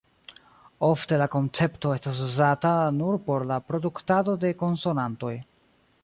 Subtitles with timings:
[0.85, 5.35] Ofte la koncepto estas uzata nur por la produktado de konsonantoj.